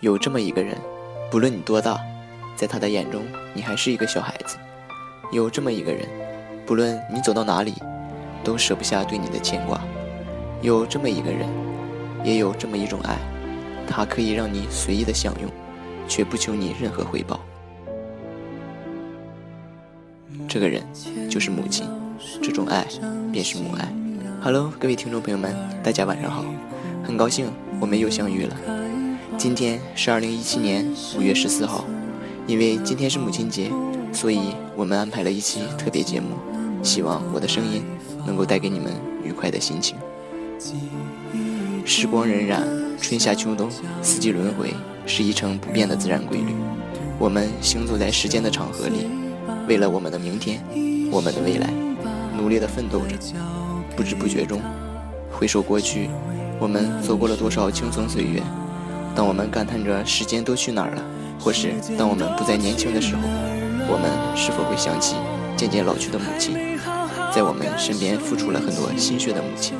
[0.00, 0.76] 有这么一个人，
[1.28, 1.98] 不论你多大，
[2.54, 4.56] 在他的眼中，你还是一个小孩子。
[5.32, 6.08] 有这么一个人，
[6.64, 7.74] 不论你走到哪里，
[8.44, 9.80] 都舍不下对你的牵挂。
[10.62, 11.48] 有这么一个人，
[12.22, 13.18] 也有这么一种爱，
[13.88, 15.50] 它可以让你随意的享用，
[16.06, 17.40] 却不求你任何回报。
[20.48, 20.80] 这个人
[21.28, 21.88] 就是母亲，
[22.40, 22.86] 这种爱
[23.32, 23.92] 便是母爱。
[24.40, 25.52] Hello，各位听众朋友们，
[25.82, 26.44] 大家晚上好，
[27.02, 28.77] 很高兴我们又相遇了。
[29.36, 31.84] 今天是二零一七年五月十四号，
[32.46, 33.70] 因为今天是母亲节，
[34.12, 36.36] 所以我们安排了一期特别节目，
[36.82, 37.84] 希望我的声音
[38.26, 38.92] 能够带给你们
[39.22, 39.96] 愉快的心情。
[41.84, 42.62] 时光荏苒，
[43.00, 43.68] 春夏秋冬，
[44.02, 44.72] 四季轮回，
[45.06, 46.54] 是一成不变的自然规律。
[47.18, 49.06] 我们行走在时间的长河里。
[49.66, 50.62] 为了我们的明天，
[51.10, 51.70] 我们的未来，
[52.36, 53.16] 努力地奋斗着。
[53.96, 54.60] 不知不觉中，
[55.30, 56.08] 回首过去，
[56.58, 58.42] 我们走过了多少青葱岁月？
[59.18, 61.02] 当我们感叹着时间都去哪儿了，
[61.40, 63.22] 或是当我们不再年轻的时候，
[63.90, 65.16] 我们是否会想起
[65.56, 66.54] 渐渐老去的母亲，
[67.34, 69.74] 在我们身边付出了很多心血的母亲？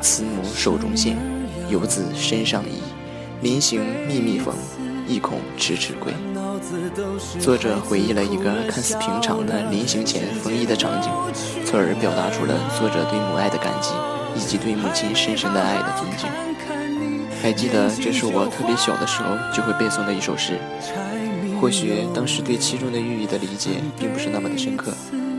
[0.00, 1.16] 慈母手中线，
[1.68, 2.80] 游子身上衣。
[3.42, 4.54] 临行密密缝，
[5.08, 6.12] 意恐迟迟归。
[7.40, 11.10] 作者回忆了一个看似平常的临行前缝衣的场景，
[11.66, 13.90] 从而表达出了作者对母爱的感激，
[14.36, 16.30] 以及对母亲深深的爱的尊敬。
[17.42, 20.58] 还记得这是我特别小的时候就会背诵的一首诗，
[21.60, 24.92] 或许当时对其中的寓意的理解并不是那么的深刻，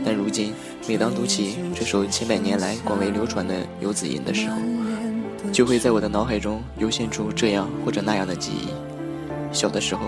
[0.04, 0.52] 但如今
[0.88, 4.56] 每当读起这首千百年来广为流传的《游子吟》的时候，
[5.52, 8.68] 就会在我的脑海中涌现出这样或者那样的记忆。
[9.52, 10.02] 小的时候。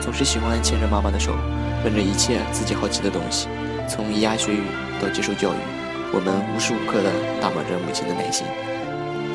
[0.00, 1.32] 总是喜欢牵着妈妈的手，
[1.84, 3.46] 问着一切自己好奇的东西，
[3.88, 4.60] 从咿呀学语
[5.00, 5.56] 到接受教育，
[6.12, 7.08] 我们无时无刻地
[7.40, 8.44] 打磨着母亲的耐心。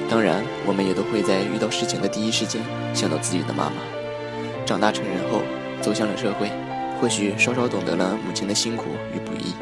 [0.10, 2.60] 当然，我们也都会在遇到事情的第一时间
[2.96, 3.76] 想到自己的妈妈。
[4.66, 5.42] 长大成人后，
[5.82, 6.50] 走向了社会，
[7.00, 9.54] 或许稍稍懂得了母亲的辛苦与不易，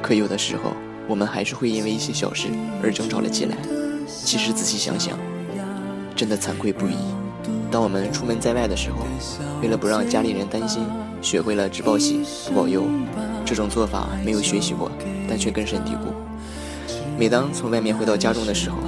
[0.00, 0.72] 可有的时候，
[1.06, 2.48] 我们还是会因为一些小事
[2.82, 3.56] 而争吵了起来。
[4.08, 5.18] 其实仔细想想，
[6.16, 6.96] 真的惭愧不已。
[7.70, 9.06] 当我们出门在外的时候，
[9.60, 10.82] 为了不让家里人担心，
[11.20, 12.84] 学会了只报喜不报忧。
[13.44, 14.90] 这种做法没有学习过，
[15.28, 16.14] 但却根深蒂固。
[17.18, 18.78] 每当从外面回到家中的时候，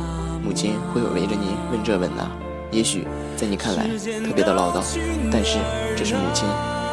[0.50, 2.28] 母亲会围着你问这问那。
[2.72, 3.06] 也许
[3.36, 3.84] 在你看来
[4.26, 4.82] 特别的唠叨，
[5.30, 5.58] 但是
[5.96, 6.44] 这是母亲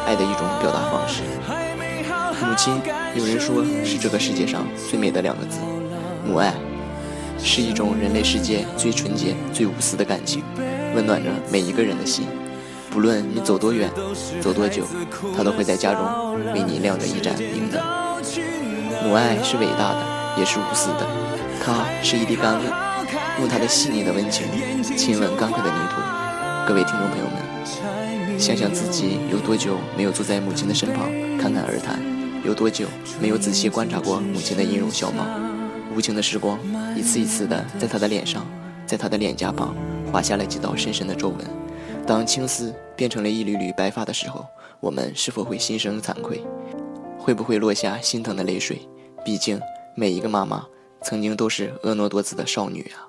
[0.06, 1.22] 爱的一种表达方式。
[2.40, 2.80] 母亲，
[3.16, 5.58] 有人说是这个世界上最美的两个字。
[6.24, 6.54] 母爱，
[7.42, 10.40] 是一种人类世界最纯洁、最无私的感情。
[10.94, 12.28] 温暖着每一个人的心，
[12.92, 13.90] 不论你走多远，
[14.40, 14.84] 走多久，
[15.36, 17.82] 他都会在家中为你亮着一盏明灯。
[19.02, 21.04] 母爱是伟大的，也是无私的。
[21.60, 22.60] 它是一滴甘露，
[23.38, 24.46] 用它的细腻的温情
[24.96, 26.00] 亲吻干涸的泥土。
[26.66, 32.00] 各位听众朋友们，想想自己有多久没有坐在母亲的身旁侃侃而谈，
[32.44, 32.86] 有多久
[33.20, 35.24] 没有仔细观察过母亲的音容笑貌？
[35.94, 36.58] 无情的时光
[36.96, 38.44] 一次一次的在她的脸上，
[38.84, 39.74] 在她的脸颊旁。
[40.10, 41.38] 划下了几道深深的皱纹。
[42.06, 44.46] 当青丝变成了一缕缕白发的时候，
[44.80, 46.42] 我们是否会心生惭愧？
[47.18, 48.88] 会不会落下心疼的泪水？
[49.22, 49.60] 毕竟，
[49.94, 50.64] 每一个妈妈
[51.02, 53.04] 曾经都是婀娜多姿的少女啊。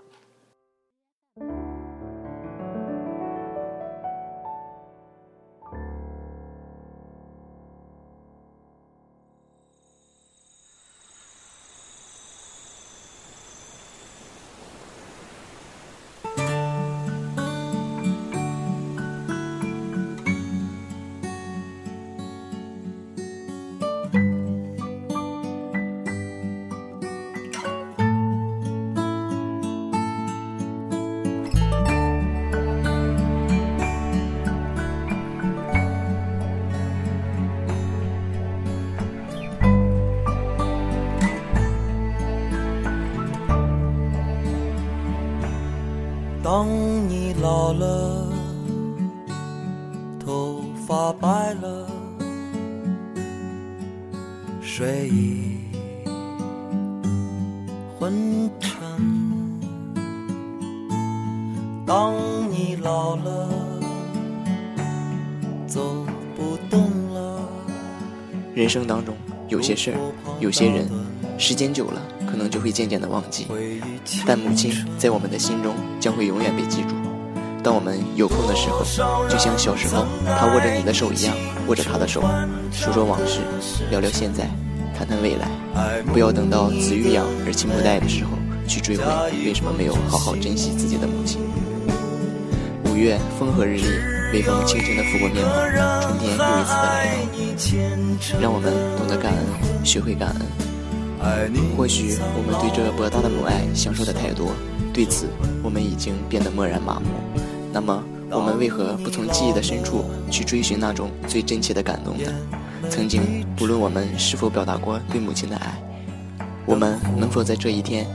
[46.52, 46.68] 当
[47.08, 48.28] 你老了，
[50.20, 51.88] 头发白了，
[54.60, 55.60] 睡意
[58.00, 58.82] 昏沉。
[61.86, 62.16] 当
[62.50, 63.48] 你老了，
[65.68, 66.04] 走
[66.36, 66.82] 不动
[67.14, 67.48] 了。
[68.56, 69.16] 人生当中，
[69.50, 70.00] 有些事儿，
[70.40, 70.90] 有些人，
[71.38, 72.02] 时间久了。
[72.40, 73.48] 可能就会渐渐的忘记，
[74.26, 76.96] 但母亲在我们的心中将会永远被记住。
[77.62, 78.82] 当我们有空的时候，
[79.28, 81.36] 就像小时候她握着你的手一样，
[81.68, 82.24] 握着她的手，
[82.72, 83.42] 说说往事，
[83.92, 84.50] 聊聊现在，
[84.98, 85.50] 谈谈未来。
[86.14, 88.32] 不要等到子欲养而亲不待的时候，
[88.66, 89.04] 去追悔
[89.44, 91.42] 为什么没有好好珍惜自己的母亲。
[92.86, 93.84] 五月风和日丽，
[94.32, 95.44] 微风轻轻的拂过面
[95.76, 97.18] 庞，春天又一次的来
[98.32, 98.40] 到。
[98.40, 100.69] 让我们懂得感恩，学会感恩。
[101.78, 104.52] 或许我们对这博大的母爱享受的太多，
[104.94, 105.28] 对此
[105.64, 107.08] 我们已经变得漠然麻木。
[107.72, 112.32] 那么，我们为何不从记忆的深处去追寻那种最真切的感动呢？
[112.90, 115.82] 曾经，不论我们是否表达过对母亲的爱，
[116.66, 118.08] 我们能否在这一天，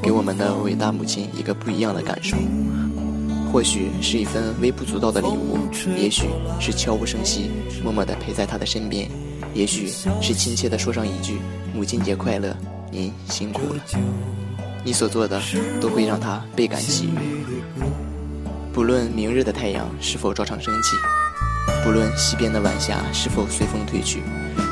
[0.00, 2.36] 给我们的伟大母亲一个不一样的感受？
[3.52, 5.58] 或许是一份微不足道的礼物，
[5.98, 6.28] 也许
[6.60, 7.50] 是悄无声息、
[7.82, 9.10] 默默地陪在她的身边，
[9.54, 9.88] 也许
[10.20, 11.38] 是亲切地说上一句
[11.74, 12.56] “母亲节快乐，
[12.90, 13.80] 您辛苦了”。
[14.84, 15.40] 你所做的
[15.80, 17.20] 都会让她倍感喜悦。
[18.72, 20.96] 不论明日的太阳是否照常升起，
[21.84, 24.22] 不论西边的晚霞是否随风褪去，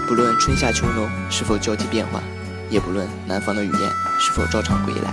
[0.06, 2.22] 不论春夏秋冬是否交替变换，
[2.70, 5.12] 也不论南方的雨燕是否照常归来，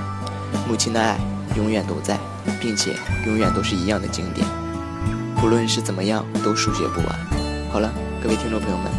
[0.68, 1.20] 母亲的爱
[1.56, 2.20] 永远都在。
[2.62, 2.96] 并且
[3.26, 4.46] 永远都是一样的经典，
[5.36, 7.08] 不论是怎么样都书写不完。
[7.72, 7.92] 好了，
[8.22, 8.92] 各位听众朋友们，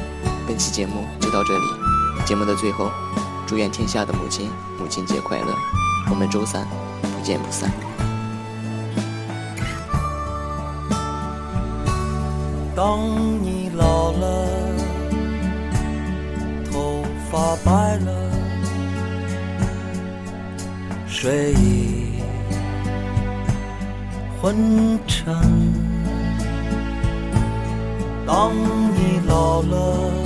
[0.47, 1.65] 本期节目就到这里。
[2.25, 2.91] 节目的最后，
[3.47, 4.49] 祝愿天下的母亲
[4.79, 5.47] 母亲节快乐。
[6.09, 6.67] 我们周三
[7.03, 7.71] 不见不散。
[12.77, 13.01] 当
[13.43, 14.49] 你老了，
[16.71, 18.31] 头发白了，
[21.09, 22.23] 睡意。
[24.41, 25.35] 昏沉。
[28.27, 28.53] 当
[28.95, 30.26] 你老了，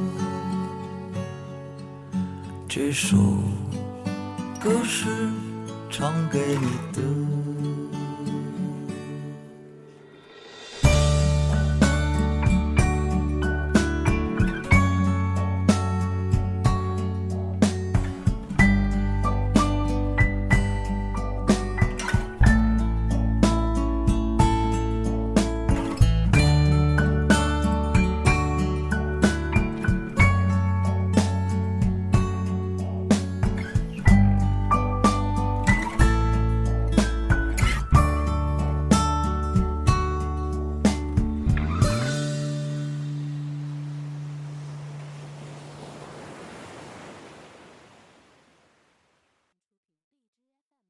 [2.73, 3.17] 这首
[4.63, 5.09] 歌是
[5.89, 8.00] 唱给你的。